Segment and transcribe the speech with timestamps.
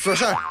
[0.00, 0.49] 说事儿。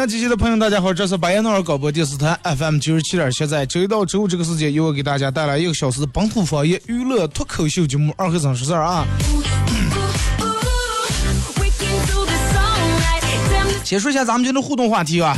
[0.00, 9.06] 阳机器的朋友，大家好，这是白彦淖尔广播电视台 FM 九十七点七，在周一到周五这个时间，由我给大家带来一个小时的本土方言娱乐脱口秀节目《二和尚十事儿》啊。
[13.84, 15.36] 先说一下咱们今天的互动话题啊，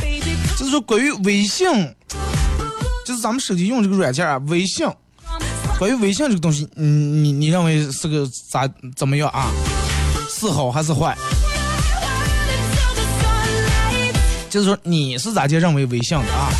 [0.57, 1.67] 就是说关于微信，
[3.05, 4.87] 就是咱们手机用这个软件啊，微信，
[5.77, 9.51] 关于微信这个东西，嗯，你你认为是个咋怎么样啊？
[10.29, 11.17] 是好还是坏？
[14.53, 16.51] 就是说你是咋就认为微信的啊？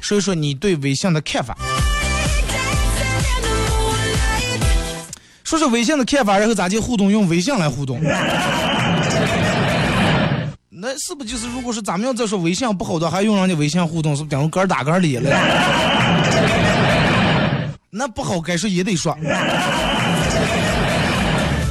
[0.00, 1.54] 说一说你对微信的看法。
[5.44, 8.00] 说说微信的看法，然后咋就互动，用微信来互动。
[10.70, 15.30] 那是不就是，如果是咱们要再说微信不好的，还用人家微信互动，是不是等于个打个理了？
[17.90, 19.12] 那不好，该说也得说。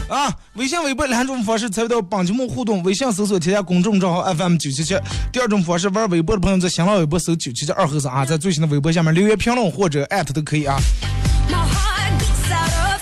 [0.07, 2.83] 啊，微信、微博两种方式参与到本节目互动。
[2.83, 4.95] 微信搜索添加公众账号 FM 九七七。
[5.31, 10.77] 第二种方式，玩微博的朋友在新浪微博搜九七七二和尚啊，在最新的微博下面留言评论或者艾特都可以啊。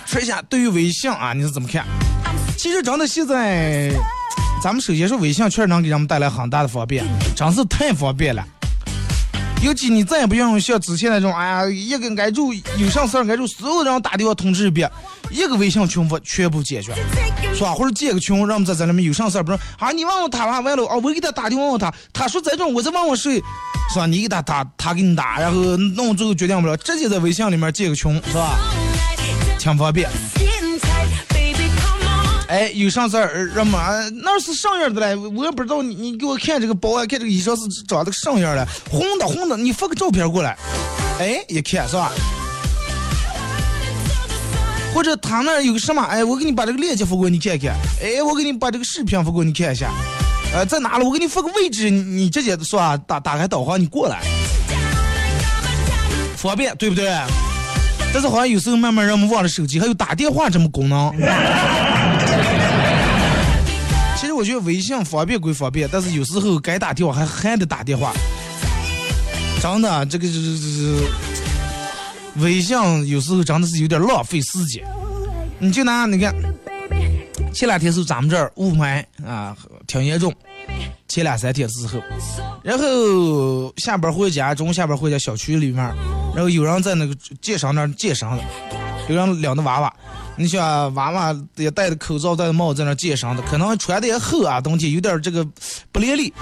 [0.06, 1.86] 说一下对于微信啊，你是怎么看？
[2.58, 3.92] 其实真的现在，
[4.64, 8.48] 咱们首先说微信确实能给人们带来很大的方便，真是太方便了。
[9.62, 14.90] 尤其你再也不用像之前那种，哎呀，一个挨住有上事儿挨住所有人打电话通知一遍，
[15.32, 17.74] 一个微信群发全部解决，take you 是吧？
[17.74, 19.92] 或者建个群，让我们在在里面有上事儿，不是啊？
[19.92, 23.36] 你问问他完完了，啊，我给他打电话问问他，他说这种，我再问问谁，
[23.94, 24.06] 是吧？
[24.06, 28.58] 你给他打，他给你打，然后弄最后决定不了，直接在微信里面建个群，是吧？
[29.58, 30.10] 挺方便。
[32.48, 33.88] 哎，有上事儿，让嘛
[34.24, 40.58] 那是上样的嘞，我也不知道你你给我看这个包啊，看这个衣裳是长得上样的，红的红的，你发个照片过来，
[41.18, 42.12] 哎，一看是吧？
[44.94, 49.92] 或者他那有个什么，哎，我给你把这个链接发过，你看看，哎，我给你把这个视频发过，你看一下，
[50.54, 51.06] 呃，在哪了？
[51.06, 52.98] 我给你发个位置，你直接是吧？
[52.98, 54.22] 打打开导航，你过来，
[56.36, 57.10] 方便，对不对？
[58.14, 61.14] 但是好像有时候慢慢让我们忘了手机还有打电话这么功能。
[64.20, 68.12] 其实我觉得微信方便归方便，但是有时候该打电话还还得打电话。
[69.62, 71.31] 真的，这个这这这
[72.38, 72.78] 微信
[73.08, 74.84] 有时候真的是有点浪费时间。
[75.60, 76.34] 你就拿你看，
[77.54, 79.56] 前两天是咱们这儿雾霾啊
[79.86, 80.34] 挺严重，
[81.08, 82.00] 前两三天之后，
[82.64, 85.78] 然后下班回家，中午下班回家，小区里面，
[86.34, 88.44] 然后有人在那个街上那儿健身了，
[89.08, 89.94] 有人领着娃娃，
[90.36, 95.46] 你想娃娃也戴着口罩，戴着帽子在那儿健身的，可能穿的也厚啊，冬天有点这个
[95.92, 96.34] 不连力，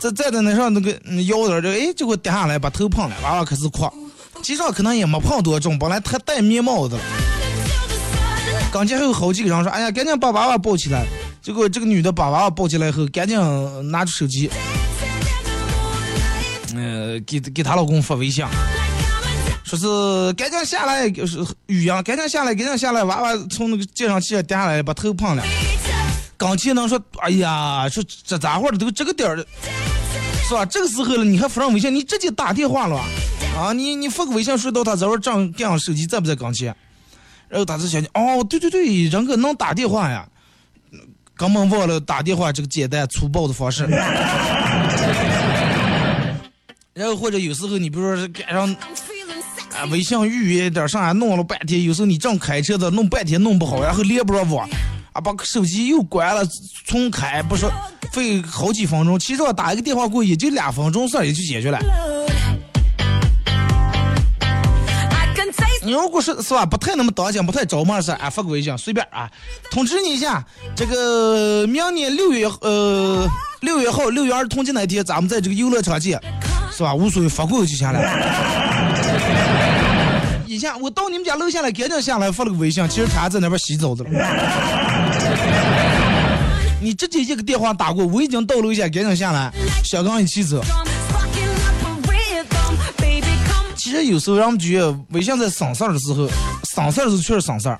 [0.00, 3.88] 再站在那上那个嗯腰点儿这个，哎，结果跌下来把头碰了，娃娃开始哭，
[4.44, 7.00] 其实可能也没碰多重，本来他戴棉帽子了。
[8.70, 11.06] 刚才还有好几个人说：“哎呀，赶紧把娃娃抱起来。”
[11.40, 13.38] 结果这个女的把娃娃抱起来以后，赶紧
[13.90, 14.50] 拿出手机，
[16.76, 18.44] 呃，给给她老公发微信，
[19.64, 25.42] 说是赶紧下来，就是语音，赶紧下来，赶紧下来，娃娃从那个街上起来跌下来，把头碰了。
[26.36, 29.44] 刚才能说：“哎呀，说这咋回事都这个点儿了，
[30.46, 30.66] 是吧？
[30.66, 33.04] 这个时候了，你还发上微信，你直接打电话了吧？
[33.56, 36.74] 啊，你你发个微信说到他这会儿正电上手机在不在跟前？”
[37.48, 40.26] 然后他就想起，哦，对对对，人哥能打电话呀，
[41.36, 43.86] 根本忘了打电话这个简单粗暴的方式。
[46.94, 48.68] 然后或者有时候你比如说是赶上
[49.72, 54.68] 啊微信预约点上还弄了半天，有时候你正开车的弄半天弄不好，然后连不着网，
[55.12, 56.44] 啊把手机又关了，
[56.86, 57.70] 重开不说
[58.10, 61.78] 费好几分钟，其实我打一个电话过去也就两分钟事儿也就解决了。
[65.84, 69.30] 你如果是是吧，不太那么当紧，不太着忙的事，啊，发个微信随便啊，
[69.70, 70.42] 通知你一下，
[70.74, 73.28] 这个明年六月呃
[73.60, 76.18] 六月号六月儿童节那天，咱们在这个游乐场见，
[76.72, 76.94] 是吧？
[76.94, 78.00] 无所谓，发过就行了。
[80.46, 84.04] 一下我到你们家楼下来，赶紧下来发了个微信，其实他还在那边洗澡的。
[86.80, 89.52] 你直接一个电话打过，我已经到楼下，赶紧下来，
[89.82, 90.62] 小刚一起走。
[93.96, 96.28] 实有时候让我们觉得微信在省事儿的时候，
[96.74, 97.78] 省事儿是确实省事儿，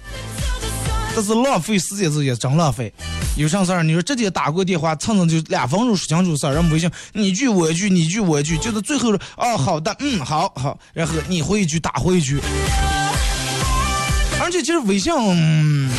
[1.15, 2.93] 但是浪费时间是也真浪费。
[3.37, 12.41] 有啥事儿，你说直接打过电话，蹭蹭就两分钟说清楚事儿，让微信你一句我一句，你一句我一句，就是最后说哦好的，嗯好好，然后你回一句打回一句。
[14.41, 15.91] 而且其实微信，嗯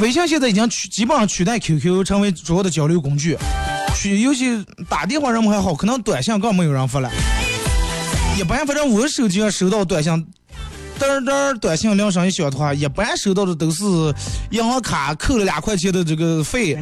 [0.00, 3.38] 微信现在已经取基本上取代 QQ 成为主要的交流工具。
[3.94, 7.10] 取尤其打电话人们还好，可能短信更没有人发了。
[8.38, 10.12] 一般反正我手机上收到短信，
[10.98, 13.84] 噔噔短信铃声一响的话，一般收到的都是
[14.50, 16.74] 银行卡扣了两块钱的这个费，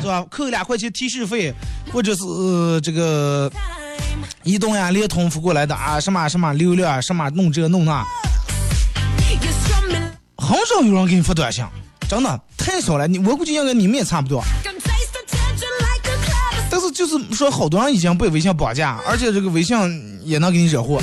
[0.00, 0.24] 是吧？
[0.28, 1.54] 扣两块钱提示费，
[1.92, 2.22] 或者是、
[2.82, 3.50] 这个
[4.42, 8.04] 移动呀、联通付过来的啊，什么什么流量啊，什么弄这弄那，
[10.36, 11.64] 很少有人给你发短信，
[12.08, 13.06] 真的太少了。
[13.06, 14.42] 你我估计应该你们也差不多。
[16.96, 19.76] 就是说，好多人已经被微信绑架，而且这个微信
[20.24, 20.98] 也能给你惹祸。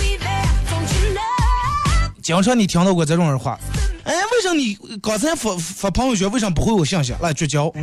[2.24, 3.60] 经常你听到过这种人话，
[4.04, 7.14] 哎，为什么你刚才发发朋友圈，为什么不回我信息？
[7.22, 7.68] 来绝交。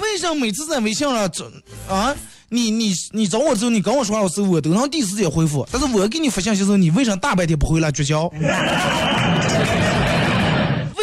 [0.00, 1.44] 为什么每次在微信上找
[1.92, 2.14] 啊，
[2.50, 7.90] 你你你找我之后，你跟我说话的时候，我都能第一时间回复，但是我给你发信息的时候，你为什么大白天不回来？
[7.90, 8.30] 绝交。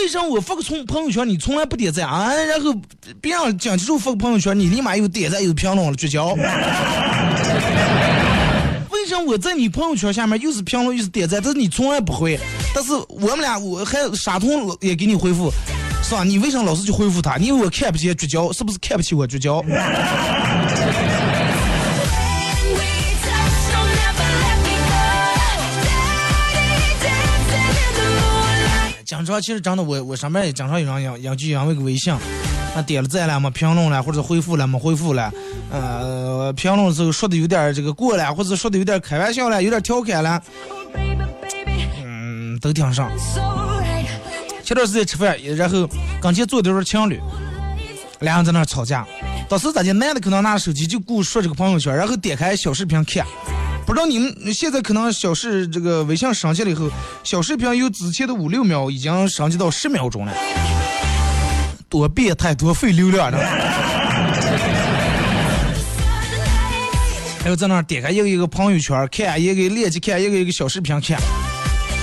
[0.06, 2.32] 为什么我发个从朋友圈，你从来不点赞啊？
[2.32, 2.72] 然后
[3.20, 6.28] 别人讲之后发个朋友圈，你立马又点赞又评论了，绝交。
[8.92, 12.40] 为什么我在你朋友圈下面又是评论又是点赞，但是你从来不回？
[12.76, 15.52] 但是我们俩我还傻通也给你回复，
[16.04, 16.24] 是吧？
[16.24, 17.38] 你为什么老是去回复他？
[17.38, 19.66] 你以为我看不见绝交，是不是看不起我绝交？
[29.18, 35.32] 经常其实真的我我上面也经常有人养养就养一个微信，啊点了赞了嘛，评论了或者回复了没回复了，
[35.72, 40.42] 呃评论的时候说的有点这个过了，或者说的有点开玩笑了，有点调侃了，
[42.04, 43.10] 嗯都挺上。
[44.64, 45.88] 前段时间吃饭，然后
[46.22, 47.20] 跟前坐的是情侣，
[48.20, 49.06] 俩人在那吵架。
[49.48, 49.94] 当时咋的？
[49.94, 53.26] 男的可能拿手机就顾说这个朋友圈，然后点开小视频看。
[53.86, 56.90] 不知道你们现在可能小视这个微信升级了以后，
[57.24, 60.34] 小视频由之前的五六秒已经升级到十秒钟了，
[61.88, 63.38] 多变态，多费流量呢。
[67.42, 71.20] 然后在那儿点开一个一个朋友圈看，一个链接看，一个一个小视频看。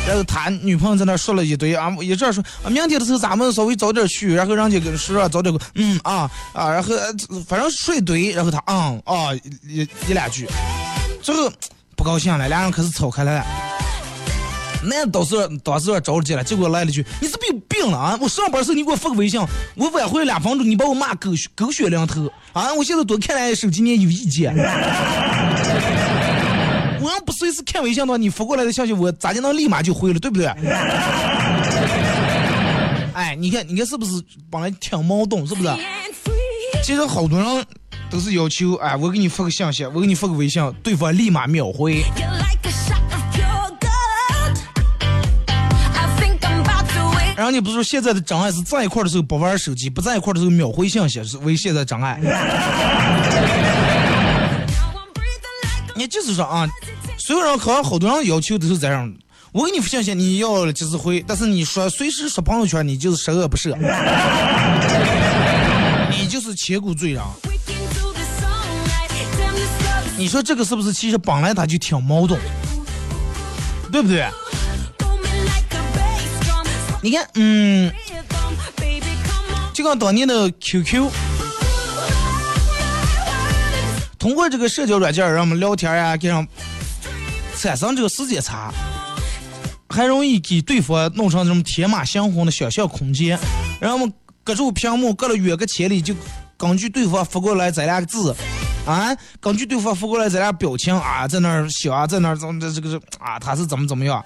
[0.06, 7.12] 然后他女朋友在那说了一堆啊，一阵说啊，明天的时候咱们稍微早点去，然后人家跟说啊早点过，嗯啊啊，然后呃
[7.48, 9.34] 反正说一堆，然后他嗯啊
[9.68, 10.46] 一一两句，
[11.22, 11.50] 最后
[11.96, 13.44] 不高兴了，俩人开始吵开了。
[14.84, 18.18] 那当时当时着急了，结果来了句：“你是不是有病了啊？
[18.20, 19.40] 我上班时候你给我发个微信，
[19.76, 22.74] 我晚回两分钟，你把我骂狗血狗血淋头啊！
[22.74, 24.52] 我现在多看两眼手机，你也有意见？
[27.00, 30.46] 我要不随时看微信的话，你发过来的消息我咋就能立马就回了，对不对？
[33.14, 35.70] 哎，你看，你看是不是本来挺矛盾，是不是？
[36.82, 37.66] 其实好多人
[38.12, 42.04] 都是要求，哎，我给你发个信息，我给你发个微信，对方立马秒回。
[47.34, 52.18] 然后你不是说现在的障碍是在一块儿的时候不玩手机，不在一块儿的时候秒回信息是为现在真爱。
[52.18, 52.30] Now
[54.92, 56.68] I'm breathing like 你就是说啊，
[57.16, 59.18] 所有人好像好多人要求都是这样的。
[59.52, 63.74] 我给你发信息，你要了及时回，但是你说随时刷朋友圈，你就是十恶不赦，
[66.20, 67.22] 你就是千古罪人。
[70.22, 72.40] 你说这个是不是其实本来他就挺矛盾，
[73.90, 74.24] 对不对？
[77.02, 77.92] 你看，嗯，
[79.74, 81.10] 就像当年的 QQ，
[84.16, 86.46] 通过这个社交软件让我们聊天呀、给上
[87.58, 88.72] 产生这个时间差，
[89.88, 93.36] 还容易给对方弄成这种天马行空的想象空间，
[93.80, 94.12] 让我们
[94.44, 96.14] 隔住屏幕隔了远个千里，就
[96.56, 98.32] 根据对方发过来这俩个字。
[98.84, 104.22] 啊，根据对方发过来咱俩表情啊，在那儿想啊，在那儿怎这这个是啊，他是怎么怎么样，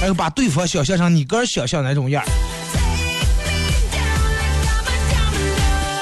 [0.00, 2.22] 还有把对方想象成你个人想象的那种样。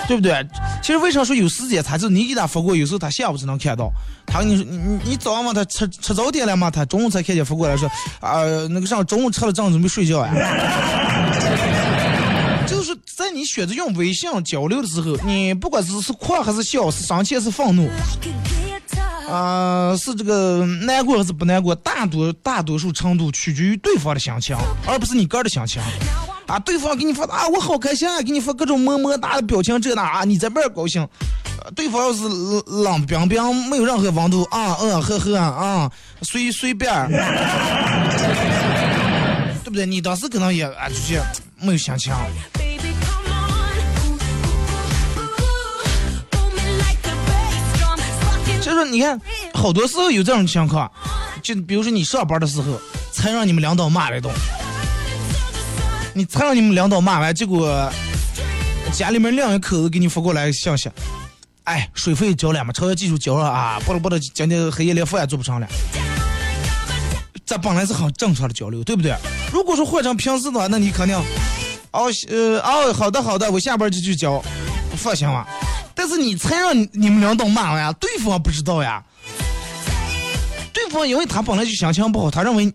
[0.06, 0.44] 对不对？
[0.82, 1.96] 其实为啥说有时间他？
[1.96, 3.92] 就你给他发过，有时候他下午才能看到。
[4.26, 7.88] 他跟你说，你你你早上嘛，他吃吃早点了嘛，他中午才看见发过来说，
[8.18, 10.32] 啊、那个上中午吃了正准备睡觉呀。
[13.32, 17.88] 你选择用微信交流的时候，你不管是是哭还是笑，是生气还是愤怒.
[19.28, 24.56] 啊、是这个难过还是不难过，大多大多数程度取决于对方的心情，
[24.86, 25.80] 而不是你个人的心情。
[26.46, 31.00] 啊，对方给你发的啊，我好开心啊，给你发各种么么哒的表情，这那啊，你在边高兴。
[31.62, 35.88] 呃对方要是冷冷冰冰，没有任何温度啊，嗯，呵呵啊，
[36.22, 36.90] 随随便，
[39.62, 39.86] 对不对？
[39.86, 41.20] 你当时可能也啊，就是
[41.60, 42.12] 没有心情。
[48.62, 49.20] 所以说，你看，
[49.54, 50.90] 好多时候有这种情况，
[51.42, 52.78] 就比如说你上班的时候，
[53.12, 54.32] 才让你们领导骂了一顿，
[56.14, 57.90] 你才让你们领导骂完，结果
[58.92, 60.90] 家里面另一口子给你发过来消息，
[61.64, 62.72] 哎，水费交了吗？
[62.72, 65.66] 超越技术交了啊，不了不了，今天黑夜连饭也做不上了。
[67.46, 69.14] 这本来是很正常的交流，对不对？
[69.52, 71.16] 如果说换成平时的话，那你肯定，
[71.92, 74.40] 哦，呃，哦，好的好的，我下班就去交，
[74.96, 75.48] 放心吧。
[75.94, 79.02] 但是你才让你们领导骂完呀，对方不知道呀。
[80.72, 82.72] 对方因为他本来就心情不好，他认为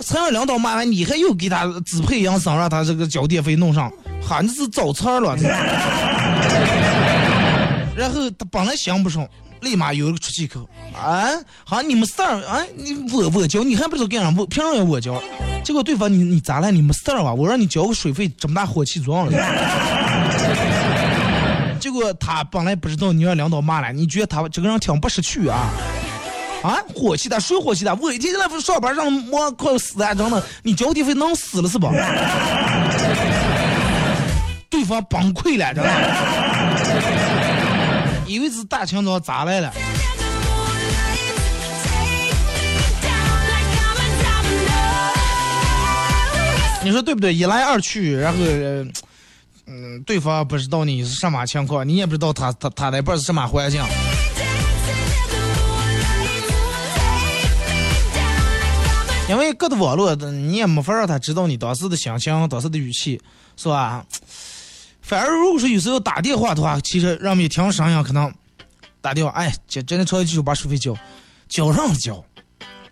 [0.00, 3.90] 才让领导骂完，你还又给他支配养生，让他这个交电费弄上，
[4.26, 5.36] 哈，那是找茬了。
[7.96, 9.26] 然后他本来想不上，
[9.60, 11.28] 立马有了个出气口，啊，
[11.64, 15.22] 好你们事儿啊，你我我交，你还不知道干啥，我凭什么要我交？
[15.64, 16.70] 结果对方你你咋了？
[16.70, 19.32] 你们事儿吧，我让你交个水费，这么大火气作用了。
[22.18, 25.68] 他本来不知道你让领导骂了，你觉得他这个人挺不识趣啊？
[26.62, 27.92] 啊，火气大，谁火气大？
[27.94, 30.14] 我一天天来上班让忙快死啊！
[30.14, 31.90] 真的，你交电费能死了是吧？
[34.70, 35.90] 对方崩溃了，真的，
[38.26, 39.72] 以为是大清早咋来了？
[46.84, 47.32] 你说对不对？
[47.32, 48.38] 一来二去，然后，
[49.66, 53.82] 嗯，对方不知道你是什么情况，你也不知道他他他那边是什么环境。
[59.28, 63.18] 因为隔的网络，你也没法让他知道你当时的心情、当时的语气，
[63.56, 64.04] 是吧？
[65.00, 68.30] 反而如果说有时候打电话的话，其实让我们一听声音，可能
[69.00, 70.94] 打电话，哎，今真的超级技术把收费交，
[71.48, 72.22] 交上交，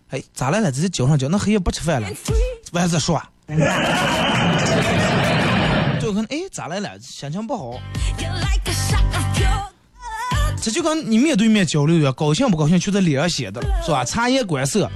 [0.08, 0.72] 哎，咋来了？
[0.72, 2.08] 直接交上交，那黑夜不吃饭了，
[2.72, 3.20] 晚上再说。
[6.60, 6.90] 咋来了？
[7.00, 7.80] 心情不好.
[10.62, 14.04] 这就跟你面对面交流一样，高兴不高兴就在脸上写的了，是吧？
[14.04, 14.86] 察言观色，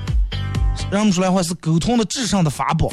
[0.90, 2.92] 让我们说来话是沟通的至上的法宝。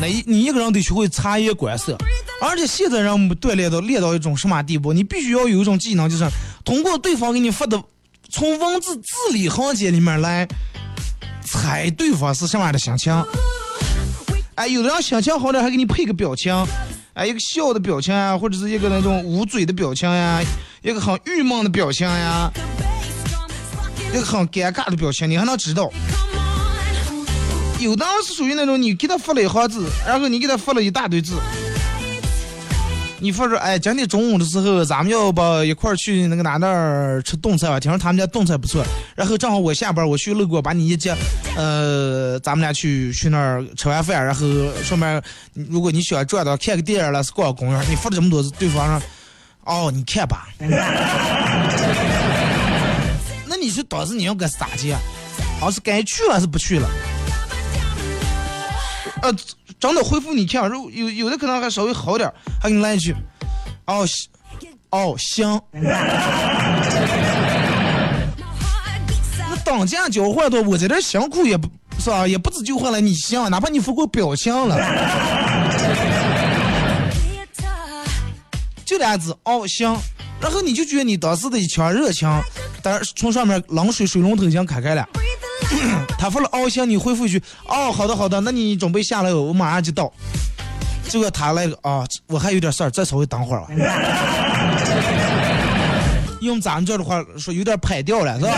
[0.00, 1.98] 那你一个人得学会察言观色，
[2.40, 4.92] 而且现在让我们锻炼到练到一种什么地步？
[4.92, 6.24] 你必须要有一种技能，就是
[6.64, 7.82] 通过对方给你发的，
[8.30, 10.46] 从文字字里行间里面来
[11.44, 13.12] 猜对方是什么样的心情。
[14.54, 16.54] 哎，有的人心情好点，还给你配个表情，
[17.14, 20.40] 哎，一个笑的表情啊，或者是一个那种捂嘴的表情呀，
[20.82, 22.50] 一个很郁闷的表情呀，
[24.14, 25.90] 一个很尴尬的表情，你还能知道。
[27.80, 31.34] 有的是属于那种你给他发了一行字，然后你给他发了一大堆字，
[33.22, 37.78] 你发说，哎，今天中午的时候，咱们要不一块儿去那个哪那儿吃冻菜吧？
[37.78, 38.84] 听说他们家冻菜不错。
[39.14, 41.14] 然后正好我下班，我去路过，把你一接，
[41.56, 44.40] 呃，咱们俩去去那儿吃完饭，然后
[44.82, 45.22] 顺便，
[45.54, 49.00] 如果你喜欢转到看个电影了，是逛个公园，你发了这么多，对方说，
[49.66, 50.48] 哦，你看吧。
[53.46, 54.96] 那你说当时你要该咋接？
[55.60, 56.90] 啊， 是该去了还是不去了？
[59.22, 59.32] 呃，
[59.82, 63.12] 真的回复你看，如有有的可能还稍微好点，还给你来一句，
[63.84, 64.30] 哦，行
[64.90, 65.60] 哦行。
[65.72, 65.90] 那
[69.50, 69.58] out.
[69.64, 72.24] 当价交换的，我在这儿辛苦也不是吧？
[72.24, 74.76] 也不止就换了你行，哪怕你发过表情了，
[78.86, 79.92] 就俩字哦行，
[80.40, 82.30] 然后你就觉得你当时的一腔热情，
[82.84, 85.04] 但是从上面冷水水龙头已经开开了。
[86.18, 90.12] 他发了哦行，你回复一句哦好的好的，那你准备下来，我马上就到。
[91.08, 93.68] 这个他来个啊、我还有点事儿，再稍微等会儿吧。
[96.40, 98.52] 用咱们这儿的话说，有点拍掉了，是吧？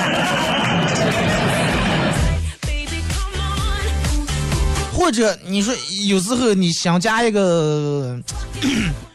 [4.92, 5.74] 或者你说
[6.06, 8.16] 有时候你想加一个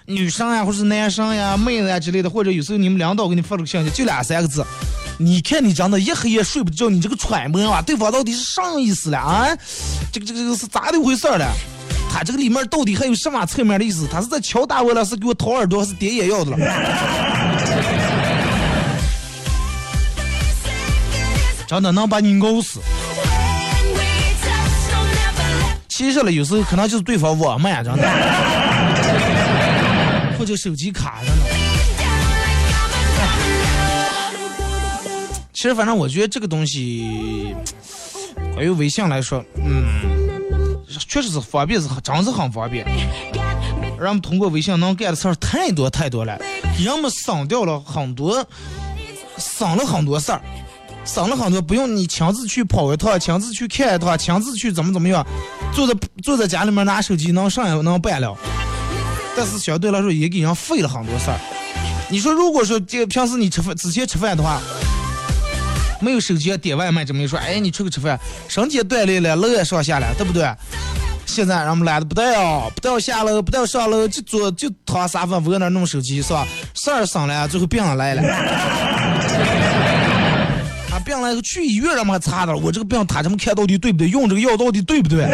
[0.05, 4.65] 女生呀，或者是男生呀、妹子呀之类的，或者有时候你们领导给你发了个信息，就俩三个字，
[5.21, 9.49] 你看你长得一黑夜睡不着，你这个揣摩啊，对方到底是啥意思了啊？
[10.13, 11.45] 这个这个这个是咋的回事儿了？
[12.09, 14.07] 他这个里面到底还有什么侧面的意思？
[14.09, 16.57] 他是在敲打我了，是给我掏耳朵，还是点眼药的了？
[21.67, 22.79] 真的能把你熬死。
[25.89, 28.09] 其实了，有时候可能就是对方网慢，真的。
[30.39, 31.48] 或者手机卡等等。
[35.61, 37.53] 其实，反正我觉得这个东西，
[38.53, 42.85] 关于微信来说，嗯，确实是方便，是真是很方便。
[43.99, 46.39] 人们通过微信能干的事儿太多太多了，
[46.81, 48.41] 人们省掉了很多，
[49.37, 50.41] 省了很多事儿，
[51.03, 55.27] 省了很多不用你亲自去跑一趟，亲自去看一趟，亲自去怎么怎么样，
[55.73, 58.33] 坐在坐在家里面拿手机能上也能办了。
[59.35, 61.37] 但是相对来说也给人费了很多事儿。
[62.09, 64.61] 你说如果说这平时你吃饭之前吃饭的话，
[65.99, 70.49] 没有手机点外卖这么一说，哎，你出去吃饭，身体锻炼了，楼也上下了，对不对？
[71.25, 76.47] 现在人们懒得不带哦，不得要下楼，不得要上楼，就坐就躺沙发窝那弄手机是吧？
[76.73, 78.23] 事儿省了，最后病来了。
[80.91, 84.07] 啊，病了以后去医院，人们还查的，我这个病他这么看到底对不对？
[84.09, 85.29] 用这个药到底对不对？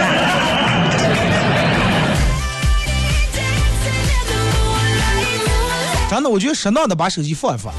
[6.10, 7.74] 真的，我觉得适当的把手机放一放，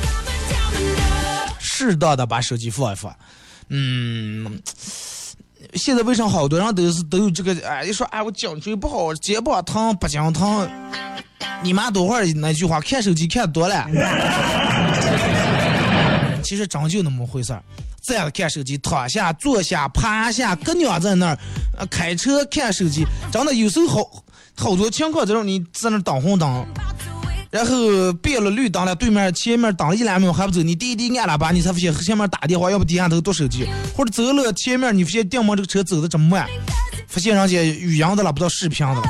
[1.76, 3.14] 适当的把手机放一放。
[3.68, 4.58] 嗯，
[5.74, 7.54] 现在为啥好多人都是都有这个？
[7.68, 10.66] 哎，一说哎，我颈椎不好，肩膀疼，脖颈疼。
[11.62, 13.86] 你妈多会儿那句话，看手机看多了。
[16.42, 17.62] 其实真就那么回事儿，
[18.00, 21.38] 站着看手机，躺下、坐下、趴下，搁娘在那儿，
[21.76, 24.24] 呃，开车看手机，真的有时候好
[24.56, 26.66] 好多情况，这种你在那儿等红灯。
[27.56, 36.46] 然后变了绿灯了，对面前面等了一两秒还不走，你滴滴按喇叭，你才发现前面打电话，要不低下头读手机，或者走了前面你发现定门这个车走的这么慢，
[37.08, 39.02] 发现人家语音的了，不到视频的了，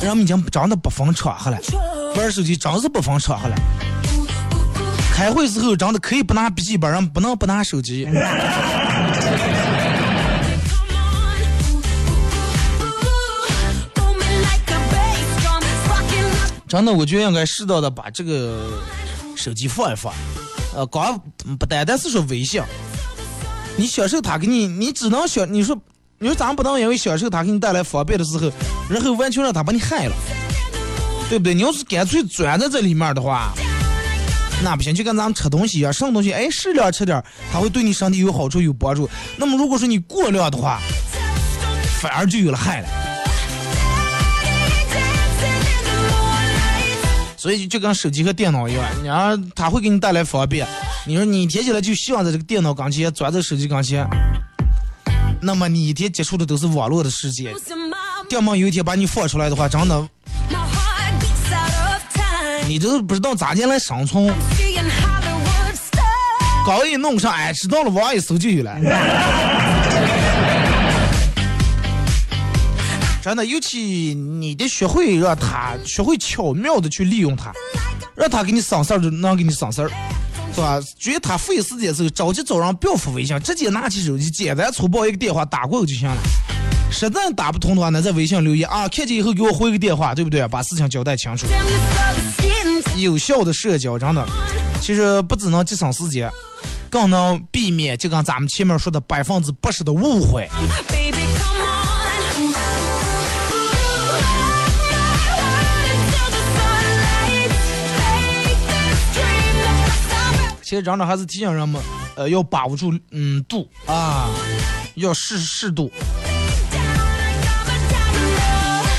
[0.00, 1.56] 人们已经真的不分场合了，
[2.16, 3.54] 玩手机真是不分场合了。
[5.14, 8.04] 开会时候真的可以不拿笔记本，人不能不拿手机。
[16.72, 18.80] 真的，我觉得应该适当的把这个
[19.36, 20.10] 手机放一放，
[20.74, 21.20] 呃，光
[21.60, 22.62] 不单单是说微信，
[23.76, 25.78] 你享受它给你，你只能享，你说，
[26.18, 28.50] 你说咱不能因为享受它给你带来方便的时候，
[28.88, 30.14] 然后完全让它把你害了，
[31.28, 31.52] 对不对？
[31.52, 33.52] 你要是干脆钻在这里面的话，
[34.64, 39.06] 那不行，就跟咱们吃东西一样，什么东西，哎，适量吃点，它会对你身体有好处有帮助。
[39.36, 40.80] 那么如果说你过量的话，
[42.00, 42.88] 反而就有了害了。
[47.42, 50.64] 所以就跟手机和电脑一样，你要它会给你带来方便。
[51.04, 54.06] 你说你一天起来就希望在这个电脑跟前，钻在手机跟前，
[55.40, 57.52] 那么你一天接触的都是网络的世界。
[58.28, 60.08] 电梦有一天把你放出来的话，真的，
[62.68, 64.32] 你都不知道咋进来生存。
[66.64, 68.72] 刚一弄上，哎，知道了，网一搜就有了。
[73.22, 77.52] 真的，尤其你得学会让他学会巧妙的去利用他，
[78.16, 79.88] 让他给你省事儿就能给你省事儿，
[80.52, 80.80] 是吧？
[80.98, 86.16] 觉得他费时间的时候，着急找人不要发微信，直接拿起手机，简单粗暴一个电话打过去就行了。
[86.90, 90.46] 实在打不通的话，那在微信留言啊，看见以后给我回个电话，对不对？
[90.48, 91.46] 把事情交代清楚。
[92.96, 94.26] 有效的社交，真的，
[94.80, 96.28] 其实不只能节省时间，
[96.90, 100.48] 更能避免就跟咱们前面说的百分之八十的误会。
[110.72, 111.78] 其实，长长还是提醒人们，
[112.14, 114.30] 呃，要把握住嗯度啊，
[114.94, 115.92] 要适适度。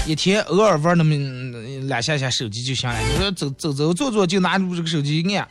[0.05, 1.15] 一天偶尔玩那么
[1.87, 2.99] 两下下手机就行了。
[2.99, 5.47] 你说走走走坐坐就拿住这个手机一按。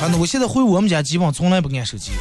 [0.00, 2.12] 真的，我现在回我们家基本从来不按手机，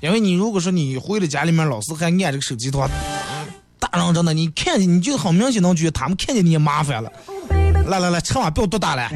[0.00, 2.88] 因为你如果说你回了家里面老是还按这个手机的话，
[3.78, 7.12] 大人真的你看见你就很明显能觉得他们看见你也麻烦了。
[7.86, 9.08] 来来来，千万不要多打了。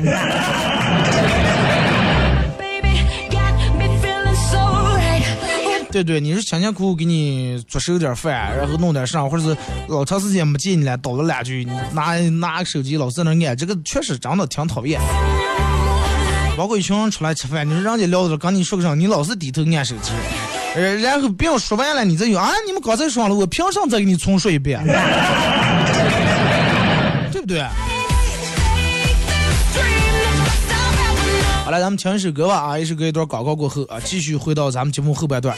[5.90, 15.00] 对对，你是辛辛苦苦给你做手点饭，然后弄点啥，或者是老长时间没见你了，叨了两句，你拿拿个手机老在那按，这个确实真的挺讨厌。
[16.56, 20.10] 包括一群人出来吃饭，你说人家聊着跟你说个啥，你老是低头按手机，
[20.74, 24.84] 呃，然后别人说完了，你再有啊，你们刚才说了，我凭啥再给你重说一遍？
[27.30, 27.64] 对不对？
[31.64, 32.78] 好了，咱们听一首歌吧啊！
[32.78, 35.56] 一首歌一段广告过后啊，继续回到咱们节目后半段。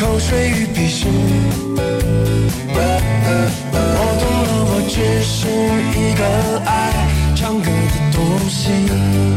[0.00, 1.06] 口水与鄙视
[2.72, 2.78] 我
[4.18, 5.46] 懂了我只是
[5.94, 6.24] 一个
[6.64, 6.70] 爱
[7.36, 9.29] 唱歌的东西。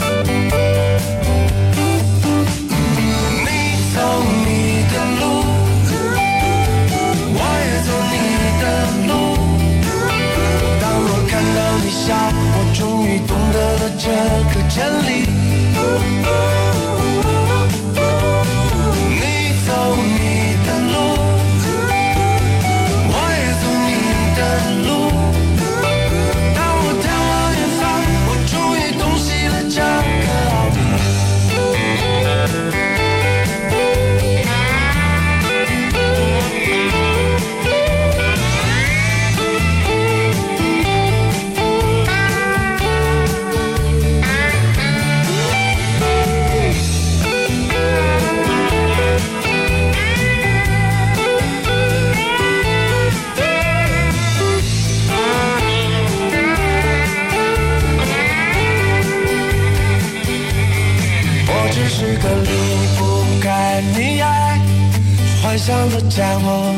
[66.15, 66.75] 加我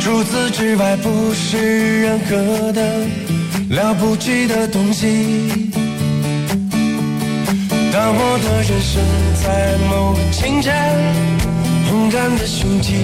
[0.00, 2.80] 除此之外不是任何的
[3.70, 5.72] 了不起的东西。
[7.92, 9.02] 当我的人生
[9.42, 10.72] 在某个清晨
[11.90, 12.94] 轰然的兄弟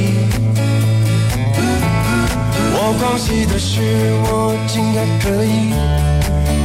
[2.75, 3.81] 我狂喜的是
[4.23, 5.73] 我竟然可以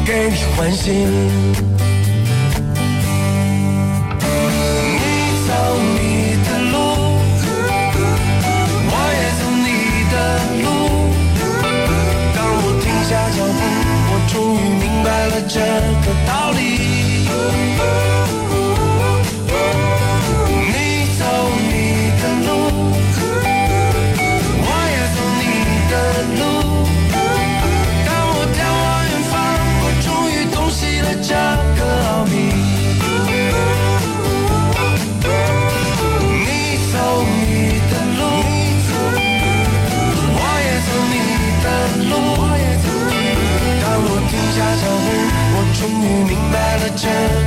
[0.06, 1.97] 给你欢心。
[14.38, 18.07] 终于明白了这个道理。
[46.98, 47.47] chance.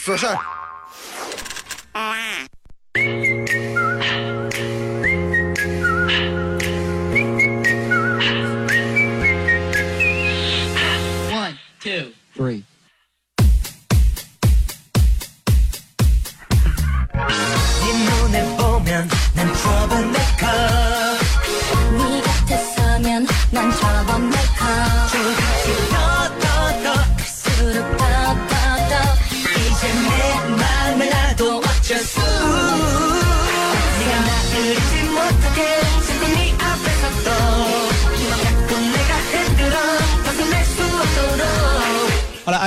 [0.00, 0.38] for sure.
[11.30, 12.64] One, two, three.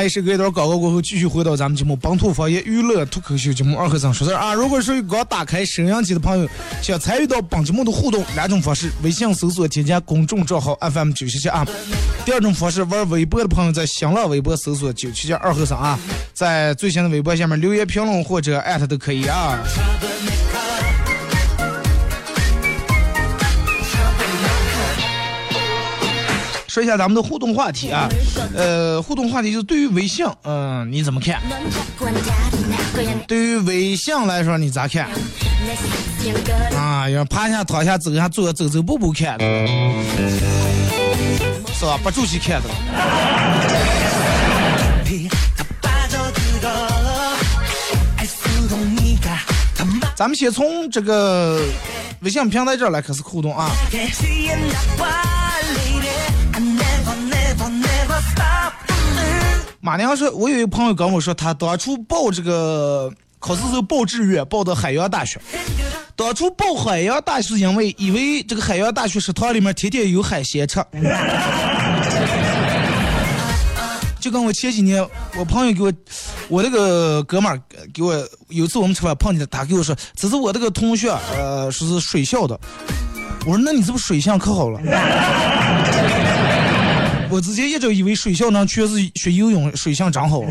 [0.03, 4.53] 好了，爱是隔一段广告过后，继续回到咱们节目《本土方言娱乐脱口秀》节目二和尚说事儿啊。
[4.53, 6.45] 如果说刚打开摄像机的朋友，
[6.81, 11.63] 想参与到本节目的互动，两种方式：微信搜索添加公众账号 FM 九七七啊；
[12.25, 15.97] 第二种方式，玩微博的朋友在新浪微博搜索九七七二和尚啊，
[16.33, 19.57] 在最新的微博下面留言评论或者艾特都可以啊。
[26.73, 28.09] 说一下咱们的互动话题啊，
[28.55, 31.39] 呃，互动话题就是对于微信，嗯、你怎么看？
[33.27, 35.07] 对于微信来说，你咋看？
[36.75, 39.45] 啊，要趴下、躺下、走下、坐走走步步看的，
[41.75, 41.95] 是吧？
[42.01, 42.69] 不住去看的。
[50.15, 51.61] 咱们先从这个
[52.21, 53.69] 微信平台这儿来开始互动啊。
[59.85, 65.41] 马娘说，我有一个朋友跟我说，他当初报这个考试时候报志愿，报的海洋大学。
[66.15, 70.81] 当初报海洋大学是因为以为这个海洋大学食堂里面天天有海鲜吃。
[74.21, 75.05] 就跟我前几年，
[75.37, 75.91] 我朋友给我，
[76.47, 77.61] 我那个哥们儿
[77.93, 78.13] 给我，
[78.47, 82.57] 有一次我们吃饭碰见他，他给我说，这是我这个同学，呃，说是水校的。
[83.45, 84.79] 我说，那你是不是水象可好了？
[87.33, 89.75] 我之前一直以为水校呢，全是学游泳。
[89.75, 90.43] 水象长好，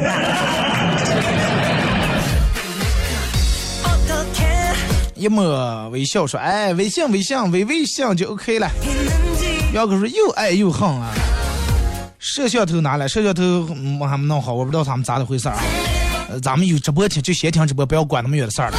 [5.14, 8.68] 一抹微笑说：哎，微笑微笑，微微笑就 ok 了。
[9.73, 11.14] 杨哥说：又爱又恨啊。
[12.18, 13.42] 摄像头拿来，摄像头
[14.01, 15.62] 我还没弄好，我不知道他们咋回事儿啊。
[16.31, 18.77] 呃，咱们有直播听就先听直播，不要管那么远的事儿了。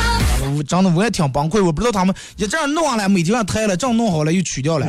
[0.58, 4.86] 我真的我也挺崩溃，我不知道他们也这样弄完了，每天要拍了，这样弄好了又取掉了。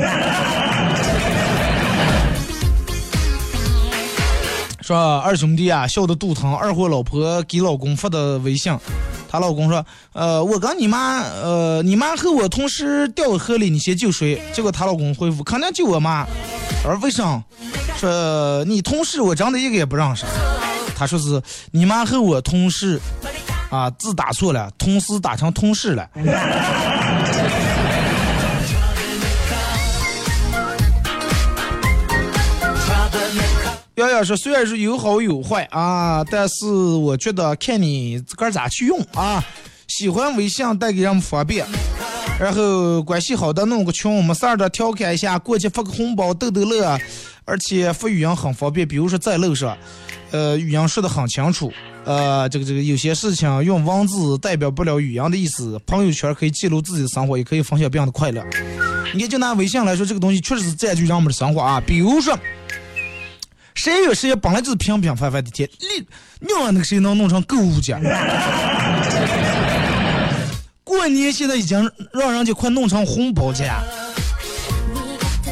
[4.85, 6.55] 说二兄弟啊，笑得肚疼。
[6.55, 8.71] 二货老婆给老公发的微信，
[9.31, 16.27] 她老公说：“呃，我跟你妈，呃，你妈和我同时掉河里，你先救谁？”结果她老公回复：“肯定救我妈。”
[16.87, 17.43] 而为啥？
[17.97, 20.27] 说你同事我真的一个也不认识。
[20.95, 23.01] 他说是你妈和我同事，
[23.71, 26.07] 啊，字打错了，同事打成同事了。
[33.97, 39.45] 瑶瑶说，虽然是有好有坏啊，但是我觉得看你自个儿咋去用啊。
[39.87, 41.65] 喜欢微信带给人们方便，
[42.41, 46.99] 然后关系好的弄个群，我们仨儿的调侃一下，过去发个红包逗逗乐，
[47.45, 49.77] 而且发语音很方便，比如说在路上，
[50.33, 51.73] 呃，语音说的很清楚，
[52.05, 58.43] 呃，这个这个有些事情用文字代表不了语音的意思，朋友圈可以记录自己的生活，也可以分享别人的快乐。
[59.13, 62.37] 你看，就拿微信来说，这个东西确实是占据人们的生活啊，比如说。
[63.75, 66.07] 谁十谁本来就是平平凡凡的天，你
[66.41, 67.97] 你外那个谁能弄成购物节？
[70.85, 73.71] 过年现在已经让人家快弄成红包节，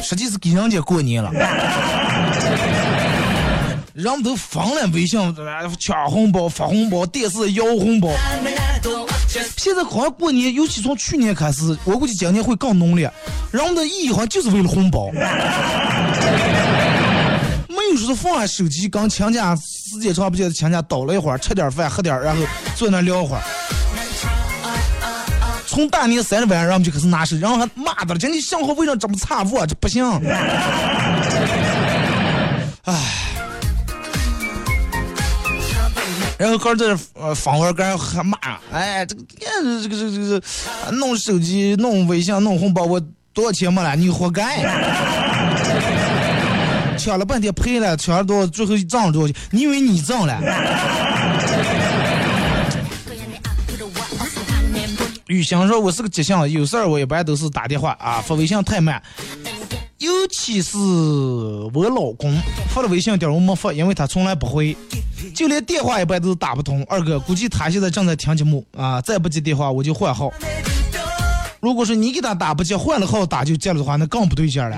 [0.01, 1.31] 实际是给人家过年了。
[3.93, 5.19] 人们都疯了微信，
[5.79, 8.09] 抢红包、发红包、电视摇红包。
[9.57, 13.11] 现在好像过年，尤其从去年开始，我估计今年会更浓烈。
[13.51, 15.11] 人们的意义好像就是为了红包。
[17.95, 22.41] 就是放下手机跟亲家时间长不见的亲家倒了一会儿，吃点饭喝点，然后
[22.75, 23.41] 坐那聊会儿。
[25.67, 30.05] 从大年三十晚上，人们就开始拿手，然后还骂他了，讲你信号为什么这么差我这不行。
[32.83, 32.93] 哎。
[36.37, 38.37] 然后哥在这呃访问哥还骂，
[38.71, 40.41] 哎，这个这个这个这个这个
[40.91, 43.01] 弄手机、弄微信、弄红包，我
[43.33, 43.95] 多少钱没了？
[43.95, 44.61] 你活该！
[47.03, 48.47] 抢了半天赔了，抢了多少？
[48.47, 49.35] 最后挣了多少钱？
[49.51, 50.39] 你以为你挣了？
[55.27, 59.03] 雨翔说：“我是个急性，有事儿我一般都是打电话啊，发微信太慢。
[59.97, 62.33] 尤其是我老公
[62.69, 64.73] 发了微信点我没发，因为他从来不回，
[65.35, 66.85] 就连电话一般都是打不通。
[66.87, 70.31] 二哥，估计他现在正在听节目啊，再不接电话我就换号。
[71.59, 74.77] 如果说你给他打不接，换了号打就接了的话，那更不对劲了。”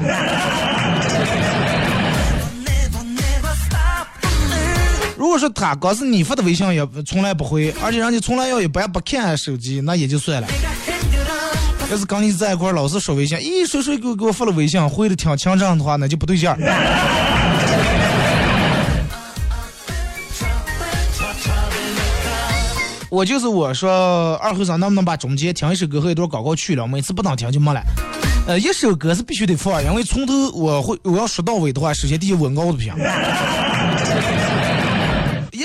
[5.25, 10.47] 如果说他告诉你发的微信也从来不回，而且人家从来要也不不看手机，那也就算了。
[11.89, 16.55] 要是跟你在一块老是说微信，咦，谁谁给我给我发了微信，回的挺清正的话，那就不对劲儿。
[23.09, 26.87] 我就是我说二和尚能不能把中间听一首歌和一段广告去了？
[26.87, 27.81] 每次不能听就没了。
[28.45, 32.93] 呃，一首歌是必须得放，因为从头我会我要说到尾的话，首先第一文稿的不行。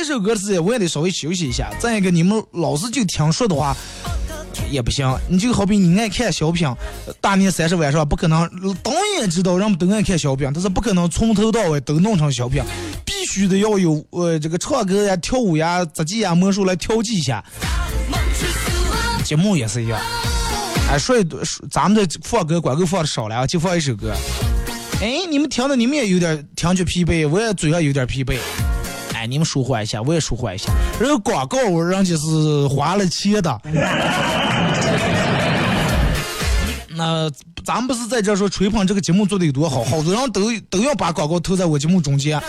[0.01, 3.77] 一首歌是我也得稍微休息一下，再一个你们老是就听说的话
[4.71, 5.07] 也不行。
[5.29, 6.67] 你就好比你爱看小品，
[7.21, 8.49] 大年三十晚上不可能，
[8.83, 12.63] 导演知道人们都爱看小品，但是不可能从头到尾都弄成小品，
[13.05, 17.45] 必须得要有呃这个唱歌呀、跳舞呀、杂技呀、魔术来调剂一下。
[19.23, 20.01] 节目也是一样。
[20.91, 24.15] 哎，说一说咱们这放歌广告放的少了，就放一首歌。
[25.03, 28.39] 哎，你们听的你们也有点听觉疲惫，我也嘴上有点疲惫。
[29.21, 30.73] 哎，你们舒缓一下，我也舒缓一下。
[30.99, 33.61] 人广告我人家是花了钱的。
[36.97, 37.31] 那
[37.63, 42.41] 咱们不是在这说吹捧这个节目做的有多好，好多人都都要把广告投在我节目中间，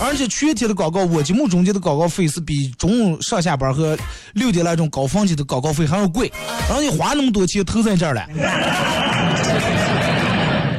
[0.00, 3.98] 而且全天的广告，我节目中间的广告费是比中午上下班和
[4.34, 6.32] 六点那种高峰期的广告费还要贵，
[6.68, 8.24] 然后你花那么多钱投在这儿了，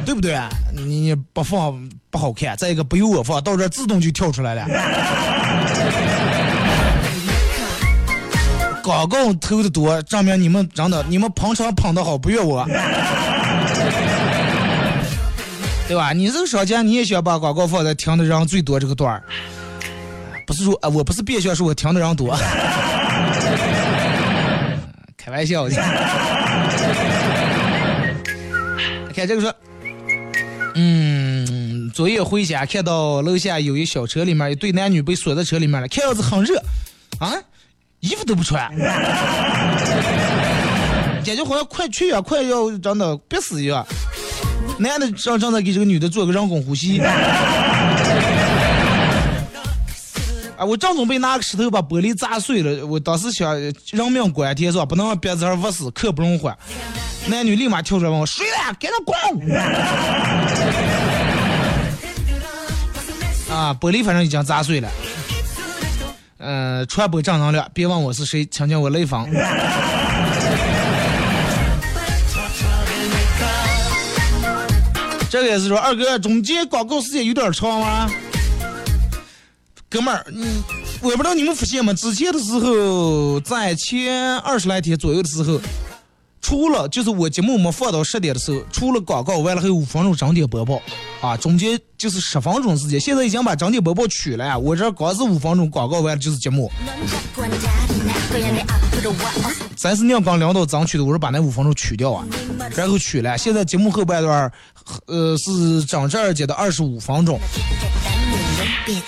[0.06, 0.38] 对不对？
[0.72, 4.64] 你不放不好看，再一个不由我放，到这自动就跳出来了。
[8.84, 12.64] 广告投的多，证明你们真的你们捧场捧的好，不怨我，
[15.88, 16.12] 对吧？
[16.12, 19.20] 你这个商家你也想把广告放在听的人最多这个段儿，
[20.46, 22.38] 不是说啊，我不是变相说我听的人多，
[25.18, 25.74] 开玩笑的。
[29.12, 29.52] 看这个说，
[30.76, 31.63] 嗯，
[31.94, 36.60] 昨夜回家看到楼下有一小车里面一对男女被锁在车里面了，看样子很热，
[37.20, 37.32] 啊。
[38.00, 38.68] 衣服都不穿，
[41.24, 43.86] 感觉好像快去呀，快要真的憋死一样。
[44.76, 47.00] 男的正正在给这个女的做个人工呼吸。
[50.58, 54.84] 啊，我正准备拿个石头把玻璃砸碎了，我当时想人命关天是吧？
[54.84, 56.54] 不能让别子饿死，刻不容缓。
[57.26, 58.74] 男女立马跳出来问我：谁了？
[58.78, 59.14] 赶紧滚！
[63.64, 64.90] 啊，玻璃反正已经砸碎了。
[66.36, 69.26] 呃，传播正能量，别问我是谁，请叫我雷锋。
[75.30, 78.10] 这个也是说，二哥，中间广告时间有点长吗？
[79.88, 80.62] 哥们儿，嗯，
[81.00, 81.94] 我不知道你们发现吗？
[81.94, 85.58] 之前的时候，在前二十来天左右的时候，
[86.42, 90.82] 除了就是我节目没放到十点的时候，除了广告完了还有五分钟整点播报，
[91.24, 94.58] 啊，中间就是十分钟时间，现在已经把整点播报取了。
[94.58, 96.70] 我这刚是五分钟广告完了就是节目。
[99.76, 102.24] 咱是那样刚领导争取的，我说把那五分钟取掉啊，
[102.76, 103.38] 然后取了。
[103.38, 104.52] 现在节目后半段，
[105.06, 107.40] 呃，是整正儿节的二十五分钟。
[108.86, 109.02] 哎，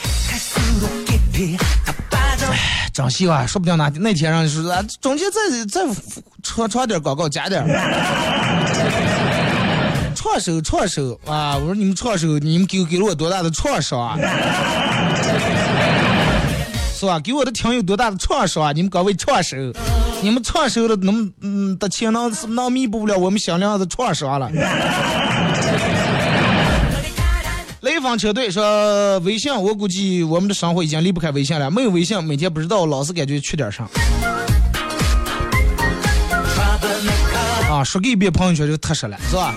[2.92, 5.94] 真希望说不定哪那天让你说啊，中间再再
[6.42, 7.62] 唱唱点广告，加点。
[10.26, 11.56] 创收创收啊！
[11.56, 14.18] 我说你们创收，你们给给了我多大的创伤啊？
[16.98, 17.20] 是吧？
[17.20, 18.72] 给我的听有多大的创伤啊？
[18.72, 19.56] 你们各位创收，
[20.22, 24.50] 你们创收了能嗯的钱能能弥补不了我们响亮的创伤了。
[27.82, 31.70] 雷锋车队说微信，我估计我们的生活已经离不开微信了。
[31.70, 33.84] 没有微信，每天不知道老是感觉缺点啥。
[37.70, 39.54] 啊，说给一遍朋友圈就踏实了，是吧？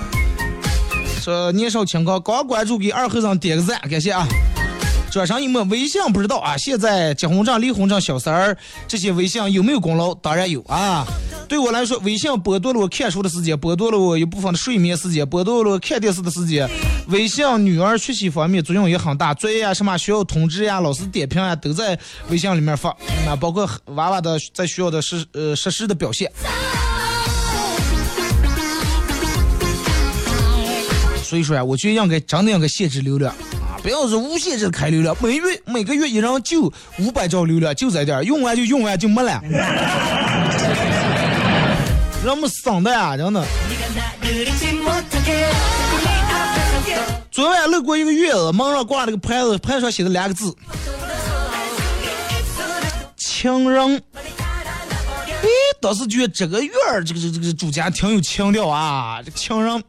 [1.20, 4.28] 说年少轻狂，刚关注给二和尚点个赞，感谢啊！
[5.12, 8.56] 转上一抹微信不知道啊，现在结婚证、离婚证、小三儿
[8.88, 10.14] 这些微信有没有功劳？
[10.16, 11.06] 当然有啊！
[11.48, 16.70] 对我来说，微信剥夺了我看书的时间，剥夺了我一部分的睡眠时间，剥夺了我看电视的时间。
[17.08, 21.98] 微信女儿学习方面作用也很大，作业呀、什么学校通知呀、老师点评呀，都在
[22.30, 22.96] 微信里面发。
[23.26, 26.32] 那包括娃娃的在学校的实呃实时的表现。
[31.30, 39.40] 所以说呀，我觉得应该真的应该限制流量啊，不要是无限制开流量，每月每个月一人就五百兆流量，就在点儿，用完就用完就没了。
[42.26, 43.46] 人们省的呀，真的。
[47.30, 50.52] 昨晚路过一个院子，门上挂了个牌子，牌上写的两个字：
[53.16, 54.02] 情人。
[54.16, 55.48] 哎，
[55.80, 59.84] 当时觉得这个院儿，这个这个这个主家挺有情调啊，这个情人。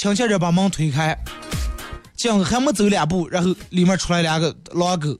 [0.00, 1.14] 轻轻地把门推开，
[2.16, 5.10] 这样还没走两步，然后里面出来两个狼狗。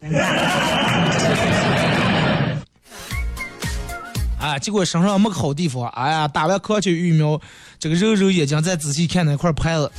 [4.39, 7.39] 啊，啊，结果身上没个好地方，哎呀，打完狂犬疫苗，
[7.79, 9.93] 这个揉揉眼睛，再仔细看那块牌子，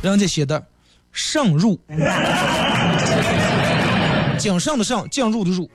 [0.00, 0.64] 人家写的
[1.12, 1.78] “慎入”，
[4.38, 5.70] 谨慎的慎，进入的入，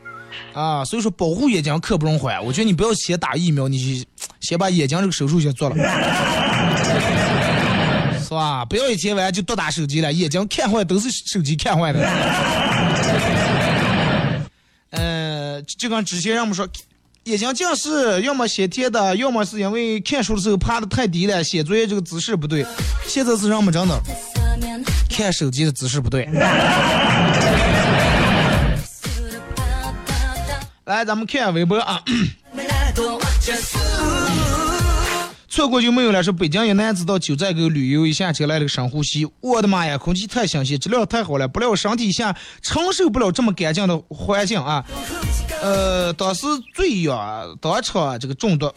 [0.56, 2.44] 啊，所以说保护眼睛刻不容缓。
[2.44, 4.04] 我觉得你不要先打疫苗，你
[4.40, 6.41] 先把眼睛这个手术先做了。
[8.32, 8.64] 是吧？
[8.64, 12.00] 不要一天晚上就多打手机了，眼睛看坏都是手机看坏的。
[14.92, 16.66] 呃，就跟之前人们说，
[17.26, 22.66] 眼睛近视，要么先天的，要么是因为看书的时候趴的太低了，写作业这个姿势不对。
[23.06, 24.02] 现在是人们真的
[25.10, 26.24] 看手机的姿势不对。
[30.86, 32.02] 来，咱们看下微博啊。
[35.52, 36.24] 错过就没有了。
[36.24, 44.86] 说北京一男子到九寨沟旅游，一下车来了个深呼吸，我的妈呀，空气太新鲜，质量太好了，不料身体一下承受不了这么干净的环境啊。
[45.62, 48.74] 呃，当时醉呀，当场这个中毒，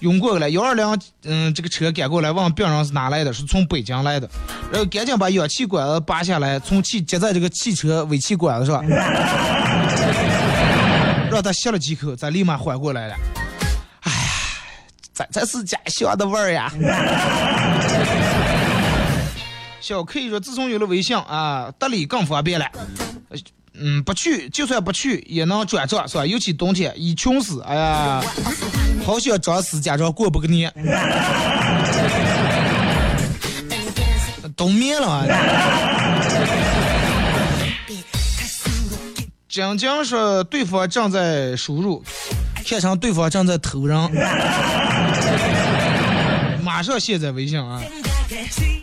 [0.00, 4.28] 晕过来，幺二零嗯这个车赶过来问病人是哪来的，是从北京来的，
[4.70, 8.86] 然后赶紧把氧气管子拔下来，从气接在这个汽车尾气管子上，
[11.30, 13.14] 让他吸了几口，再立马缓过来了。
[15.14, 16.72] 这才是家乡的味儿呀！
[19.80, 22.66] 小 K 说：“自从有了微信啊，得理更方便了。
[23.74, 26.24] 嗯，不去就算不去也能转账是吧？
[26.26, 28.20] 尤其冬天一穷死，哎呀，
[29.04, 30.72] 好想装死假装过不个年。
[34.56, 35.26] 冬眠了啊！”
[39.48, 42.02] 晶晶说：“对方正在输入。”
[42.66, 43.94] 看成对方正在偷人，
[46.74, 47.80] 马上卸载微信啊！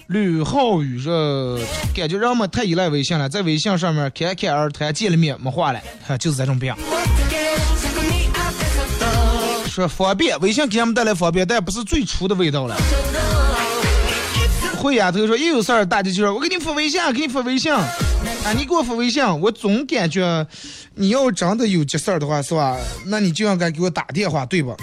[0.07, 1.59] 吕浩宇说
[1.93, 6.73] ：“感觉人们太依赖微信了，在微信上面侃侃而谈，见了面没话了，哈就是这种病。”
[9.67, 12.77] 说方便，微信给他们带来方便，但不是最初的味道了。
[14.77, 20.47] 慧丫头说：“一有事儿，大家就说我给你发微信，给你发微信。”啊，你给我发微信，我总感觉
[20.95, 22.77] 你要真的有急事儿的话，是吧？
[23.07, 24.73] 那你就应该给我打电话，对吧？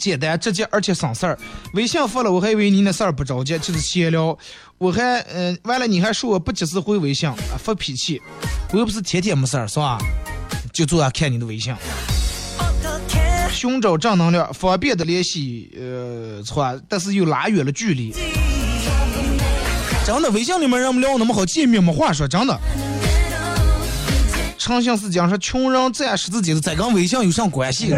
[0.00, 1.38] 简单直接，而且省事儿。
[1.74, 4.36] 微信发了，我还以为你那事儿不着急，就是闲聊。
[4.78, 8.20] 我还嗯，完了你还说我不及时回微信啊，发脾气。
[8.72, 9.98] 我又不是天天没事儿，是吧？
[10.72, 11.74] 就坐下看你的微信。
[13.52, 18.14] 寻找正能量，方便的联系，呃，错，但是又拉远了距离。
[20.06, 22.58] 真的，微信里面人们聊那么好，见面没话说，真的。
[24.56, 27.92] 诚信是讲说，穷人占十字街的，这跟微信有啥关系？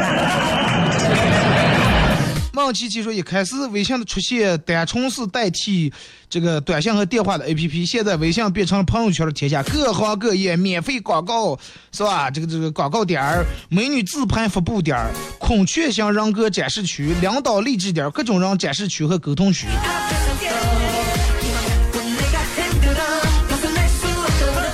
[2.54, 5.90] 孟琪琪说，一开始微信的出现，单纯是代替
[6.28, 11.58] 这个短信和电话的 APP，现在微信变成了朋友圈的天下，各行各业免费广告
[11.92, 12.30] 是吧？
[12.30, 19.66] 这个这个广告点儿，美女自拍发布点儿，孔雀型人格展示区，领导励志点儿，各种人展示区和沟通区。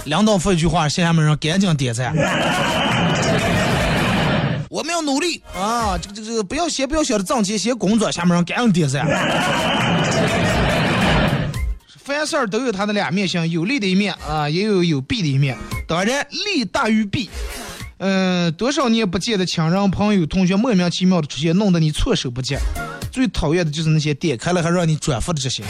[0.05, 2.13] 领导说一句话，下面人赶紧点赞。
[4.71, 5.97] 我们要努力啊！
[5.99, 8.13] 这个这个，不要先不要想着挣钱，先工作。
[8.13, 9.07] 下面人赶紧点赞。
[12.05, 15.57] 凡事都有它的两面性，有利的一面啊，也有有弊的一面。
[15.87, 17.29] 当然，利大于弊。
[17.99, 22.57] 嗯，多少年不见的亲人、朋友、同学，莫名其妙的出现，弄得你措手不及。
[23.11, 25.65] 最讨厌的就是那些点开了还让你转发的这些。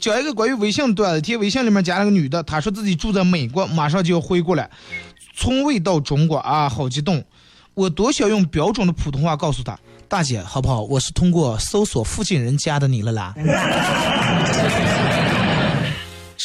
[0.00, 4.68] 讲一个关于微信段子，贴微信里面加了个女的，她说自己住在美国，马上就要回国了，
[5.36, 7.22] 从未到中国啊，好激动！
[7.74, 9.78] 我多想用标准的普通话告诉他，
[10.08, 10.80] 大姐好不好？
[10.80, 13.34] 我是通过搜索附近人加的你了啦。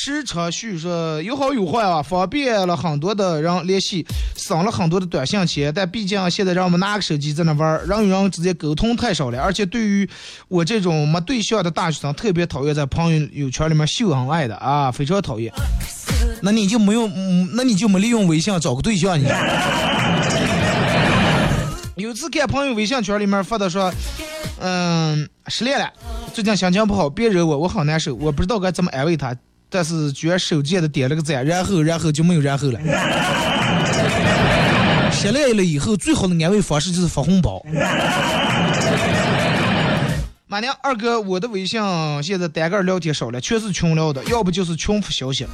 [0.04, 4.04] 时常叙说有好有坏啊，方便了很多的人联系，
[4.36, 10.10] 省了很多的短信钱，但毕竟现在让我们拿个手机在那玩儿，人与人之间沟通太少了，而且对于
[10.48, 15.54] 我这种没对象的大学生，特别讨厌在朋友圈里面秀恩爱的啊，非常讨厌。
[16.42, 19.28] 那你就没用，嗯，那你就没利用微信找个对象你？
[22.02, 23.94] 有次看朋友微信圈里面发的说，
[24.62, 25.88] 嗯，失恋了，
[26.34, 29.36] 最近心情不好，别惹我，我好难受，我不知道该怎么安慰他。
[29.72, 32.80] 但是居然手贱的点了个赞，然后然后就没有然后了。
[35.12, 37.64] 失恋了以后，最好的安慰方式就是发红包。
[40.48, 41.82] 马娘二哥，我的微信
[42.22, 45.48] 现在单个聊天少了，全是群聊的，要不就是群发消息。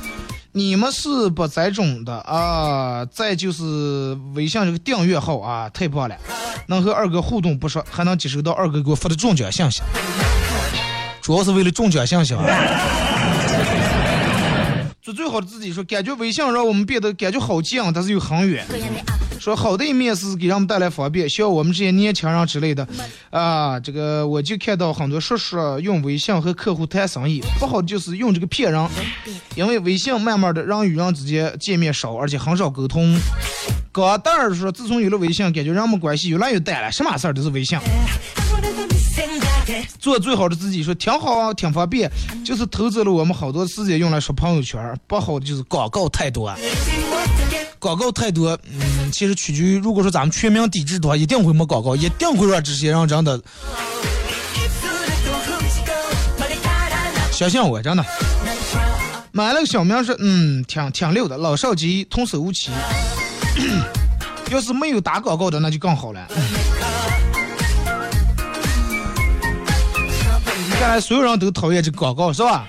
[0.54, 3.06] 你们是不这种的啊？
[3.12, 6.16] 再就是微信这个订阅号啊，太棒了，
[6.68, 9.82] 能和二哥互动不说，还能接收到二哥给我发的中奖信息。
[11.22, 12.44] 主要是为了中奖信息啊。
[15.08, 18.68] 做最好的自己，说感觉微信让我们变得感觉好近，但是又很远。
[19.40, 22.86] 说好的一面是给人们带来方便，像我们这些年轻人之类的，
[23.30, 28.86] 啊，这个我就看到很多说是用微信和客户谈生意，不好就是用这个骗人，
[29.56, 33.18] 因为微信慢慢的人与人之间见面少，而且很少沟通。
[33.94, 37.80] 高蛋儿说，自从有了微信，感觉人们关系越来越淡了，什么事儿都是微信。
[40.00, 42.10] 做最好的自己，说挺好啊，挺方便，
[42.46, 46.54] 就是投资了我们好多时间用来刷朋友圈儿，不好的就是广告太多。
[47.80, 53.40] 广告太多，嗯，其实取决于，如果说咱们全民抵制的话，一定会没广告，一定会让这些人真的
[57.32, 58.04] 相信我，真的。
[59.32, 62.72] 买了个小明是，嗯，挺挺溜的，老少皆宜，童叟无欺。
[64.50, 66.28] 要是没有打广告的，那就更好了。
[70.80, 72.68] 看来所有人都讨厌这个广告，是吧？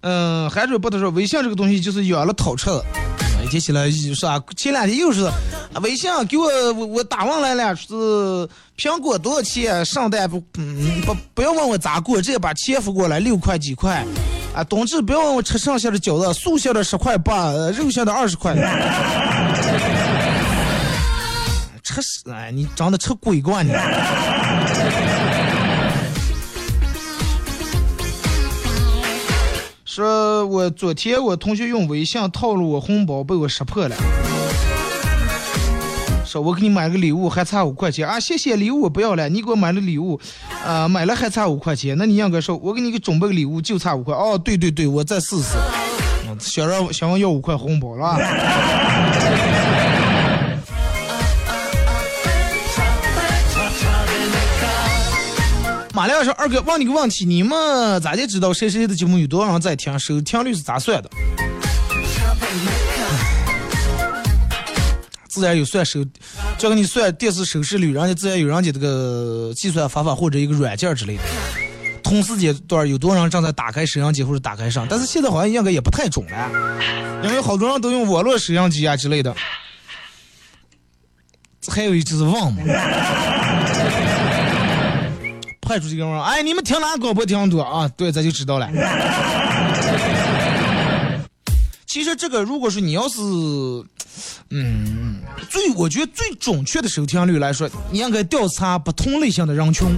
[0.00, 2.84] 嗯，海水不的说，微信这个东西就是养了讨吃的。
[3.44, 4.42] 一天起来是啊？
[4.56, 5.30] 前两天又是
[5.82, 7.86] 微信给我我我打问来了，是
[8.76, 9.84] 苹果多少钱？
[9.84, 14.04] 圣诞不嗯不不要问我咋过，直接把钱付过来，六块几块。
[14.54, 18.54] 啊，冬至不要问我吃剩下的饺子，素馅的十块八，肉馅的二十块。
[21.82, 23.72] 吃死哎，你长得吃鬼惯你。
[29.94, 33.94] 说我昨天我同学用微信套路我红包，被我识破了。
[36.26, 38.08] 说我给你买个礼物还差五块钱。
[38.08, 40.18] 啊，谢谢礼物我不要了，你给我买了礼物，
[40.64, 45.56] 呃、买了还差五块钱，那你应该说我给你个准备个礼物就差五块，哦对对对，我再试试。
[46.40, 48.18] 想让想要要五块红包了。
[56.04, 59.98] 马亮说：“二哥，问你个问题，你们咋就知道谁谁的节目有多少人在听？
[59.98, 61.08] 收听率是咋算的？
[65.26, 66.04] 自然有算收，
[66.58, 71.22] 就给你算电视收视率，人家自然有人家这个计算方法或者一个软件之类的。
[72.02, 79.34] 同时间段有多少人正在打开摄像机或者打开上，但是现在好像应该也不太准了，因为好多人都用网络摄像机啊之类的。
[81.66, 82.62] 还有就是网嘛。”
[85.64, 87.88] 派出去跟我说：“哎，你们听哪广播听多啊？
[87.96, 88.68] 对，咱就知道了。
[91.86, 93.20] 其实这个，如果说你要是，
[94.50, 99.88] 嗯，最我觉得最准确的收听率来说，你应该调查不同类型的人群。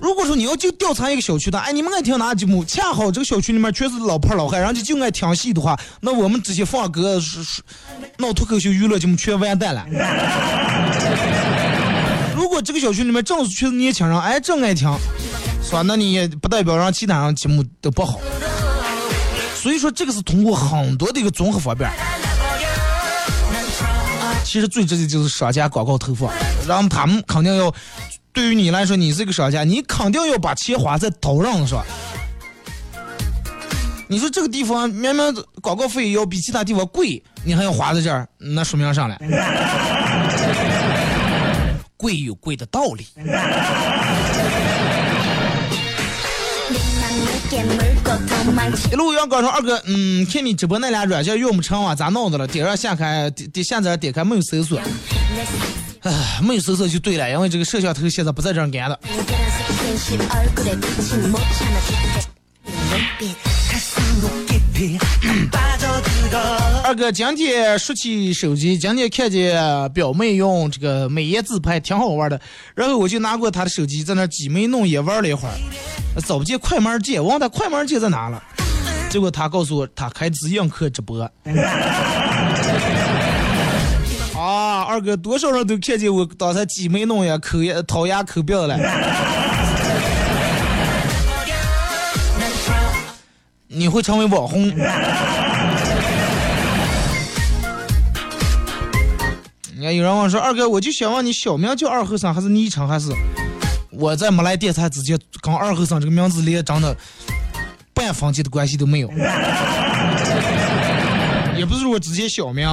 [0.00, 2.64] 如果说你要就调查一个小区的，哎，你们爱听哪节目？
[2.64, 7.60] 恰好这个小区里面全是老炮老汉，人家就爱听戏的话，那我们这些放歌是是
[8.16, 9.84] 闹脱口秀娱乐节目全完蛋了。
[12.38, 14.88] 如果这个小区里面正是全是年轻人，哎，正爱听，
[15.60, 15.82] 是吧？
[15.84, 18.20] 那你也不代表让其他人节目都不好。
[19.56, 21.90] 所以说，这个是通过很多的一个综合方面。
[24.44, 26.30] 其实最直接就是商家广告投放，
[26.66, 27.74] 让他们肯定要，
[28.32, 31.84] 对于你来说，你是一个商家，你肯定要把钱花在头上，是吧？
[34.06, 39.18] 你说这个地方明明广告费要比其他地方贵，你还要花在这儿，那说明啥了？
[41.98, 43.06] 贵有贵的道理。
[48.90, 52.46] 一路阳光说二哥，嗯，看你直播那俩软件用不成啊，咋弄的了？
[52.46, 54.78] 点上下开，点点下载点开没有搜索，
[56.02, 58.98] 唉，没有搜索就对了，因为这个摄像头现在不在这儿安的。
[66.84, 69.58] 二哥，今天说起手机，今天看见
[69.92, 72.38] 表妹用这个美颜自拍，挺好玩的。
[72.74, 75.54] 然后我就拿过她的手机，在那挤眉弄眼玩了一会儿，
[76.26, 78.42] 找不见快门键，我问她快门键在哪了，
[79.10, 81.20] 结果她告诉我，她开自映客直播。
[84.36, 88.78] 啊，二哥，多少人都看见我当时挤眉弄眼、抠牙、掏牙、抠鼻了。
[93.66, 94.72] 你会成为网红。
[99.78, 103.12] 你看有人问说二哥，我就想问你，小名叫二后生还是昵称还是？
[103.90, 106.96] 我在没来电台之前，跟二后生这个名字连长的
[107.94, 109.08] 半分钱的关系都没有，
[111.56, 112.68] 也不是我直接小名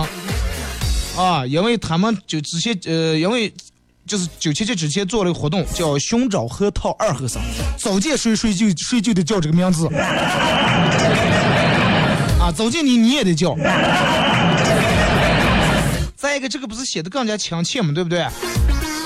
[1.16, 3.54] 啊，因为他们就之前呃，因为
[4.08, 7.40] 就是九七七之前做了个活动，叫寻找核桃二后生，
[7.78, 9.88] 早见谁谁就谁就得叫这个名字。
[12.42, 13.56] 啊，早见你你也得叫。
[16.36, 18.28] 那个，这个不是写的更加亲切嘛，对不对？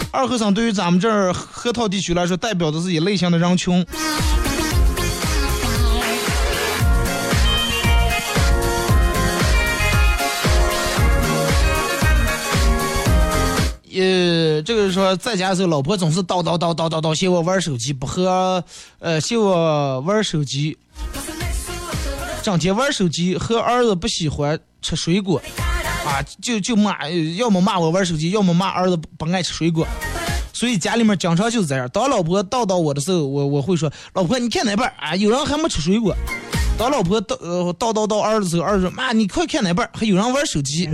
[0.10, 3.86] 二和尚对于咱们这儿河套地区来说，代表的是一类型的人群。
[13.94, 18.64] 呃，这个是说在家的时候，老婆总是叨叨叨叨叨叨，嫌我玩手机，不和，
[18.98, 20.76] 呃，嫌我玩手机，
[22.42, 25.40] 整天玩手机，和儿子不喜欢吃水果，
[26.10, 27.08] 啊，就就骂，
[27.38, 29.88] 要么骂我玩手机，要么骂儿子不爱吃水果。
[30.52, 31.88] 所以家里面经常就是这样。
[31.90, 35.16] 当老婆叨叨我的时候，我我会说：“老婆，你看哪本儿啊？
[35.16, 36.16] 有人还没吃水果。”
[36.80, 39.92] 当老婆叨呃叨叨叨儿子的时候，儿子说：“妈，你快看哪本儿？
[39.94, 40.90] 还有人玩手机。”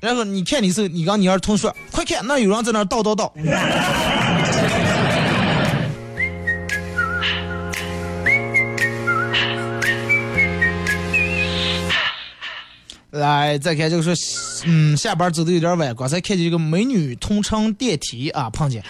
[0.00, 3.30] 然后你看你是，你跟你儿同说：“快看，那有人在那叨叨叨。”
[13.14, 14.12] 来，再看这个说，
[14.64, 18.82] 嗯，下班走的有点晚，刚才看见一个美女同乘电梯啊，碰见，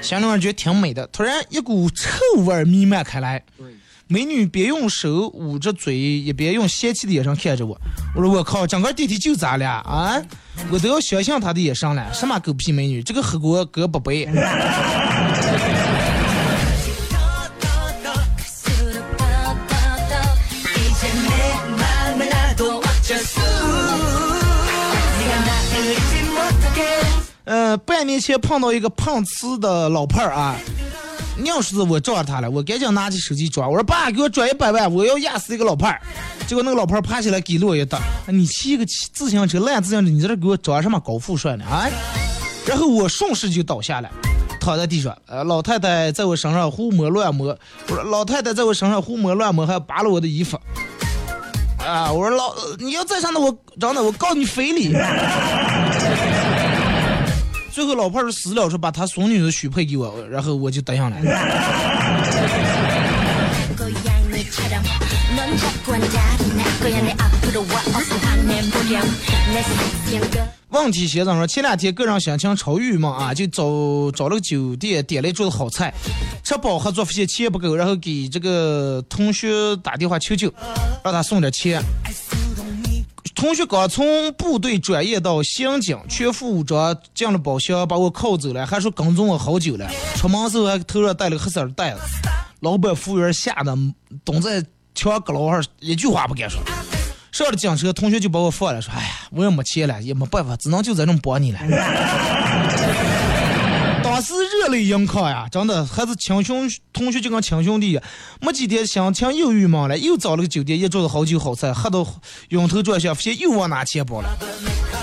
[0.00, 3.42] 心里面觉得挺美的，突然一股臭味弥漫开来。
[4.06, 7.74] 美女边用手捂着嘴，一边用嫌弃的眼神看着我。
[8.14, 10.22] 我说我靠，整个电梯就咱俩啊！
[10.70, 12.12] 我都要相信她的眼神了。
[12.12, 14.26] 什么狗屁美女，这个黑锅哥不背。
[27.76, 30.56] 半年前碰到一个碰瓷的老派儿啊，
[31.44, 36.00] 硬是我撞着他了，我赶紧拿起手机转，我说爸，给我转一百万，我要压死一个老派儿。
[36.46, 41.88] 结果那个老派儿爬起来给了我一打，你骑个骑自行车烂自行车，你在这给我装什么高富帅呢啊？
[42.66, 44.10] 然后我顺势就倒下来，
[44.60, 47.56] 躺在地上，呃，老太太在我身上胡摸乱摸，
[47.88, 50.58] 我说老太太在我身上胡摸乱摸，还扒了我的衣服。
[51.78, 52.10] 啊！
[52.10, 54.94] 我说老，你要再上那我真的我告你非礼。
[57.74, 61.16] 最后老炮儿死了，说把他孙女的许配给我，然后我就答应了。
[70.70, 75.92] 问题先生说，前两天个人心情超郁闷啊，就找找了个酒店点了一桌子好菜，
[76.44, 80.48] 吃饱喝足，发现钱不够，然后给这个同学打电话求救，
[81.02, 81.82] 让他送点钱。
[83.34, 89.90] 同学刚从部队转业到刑警，全副武装进了包厢，把我铐走了，还说跟踪我好久了。
[90.16, 92.00] 出门时候还头上戴了个黑色的袋子。
[92.60, 93.76] 老板服务员吓得
[94.24, 94.64] 蹲在
[94.94, 96.60] 墙角落上，一句话不敢说。
[97.32, 101.58] 上了警车，同学就把我放了，说：“哎呀，我也没钱了，也没办法，只能就这种帮你了。”
[104.64, 108.02] 热泪盈眶呀，真的还是亲兄同学就跟亲兄弟一样。
[108.40, 112.06] 没几天心情又郁闷了，又找了个酒店，一桌子好酒好菜，喝到
[112.48, 114.28] 晕头转向，发现又忘拿钱包了。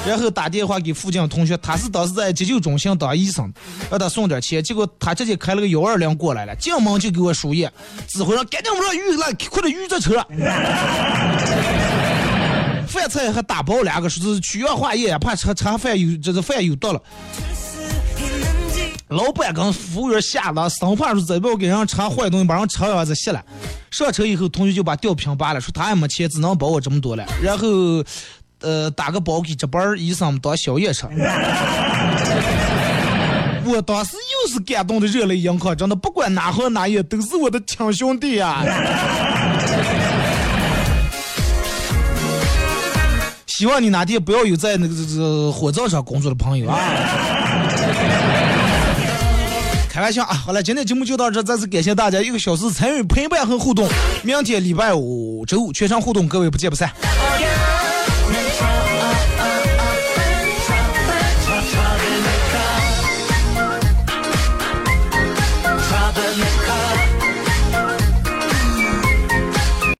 [0.07, 3.53] 然后打电话给附近同学，他是当时在急救中心当医生，
[3.91, 4.63] 让他送点钱。
[4.63, 7.71] 结果他直接开了个幺二零过来了，进门就给我输液，
[8.07, 10.25] 指挥上赶紧把鱼来，快点鱼在车。
[12.87, 16.99] 饭菜还打包两个，说是取样化验，怕吃吃饭有这个饭有毒了。
[19.11, 23.43] 老板跟服务员吓得生怕说再不要给人吃坏东西，把人吃完再卸了。
[23.91, 27.25] 上车以后，同学就把吊瓶拔了，说他也没钱，只能包我这么多了。
[27.41, 27.67] 然后，
[28.61, 31.05] 呃，打个包给值班医生当宵夜吃。
[33.65, 38.63] 我当时又是感动的热泪盈眶，真的，不管哪行哪业，都是我的亲兄弟啊！
[43.47, 46.79] 希望你哪天不要有在那个这这火葬场工作的朋友啊！
[49.91, 50.33] 开玩笑啊！
[50.33, 53.89] 好了，今天节目就到这，再次感谢大家一个小时参与陪伴和互动。
[54.23, 56.89] 明天礼拜五周五全场互动，各位不见不散。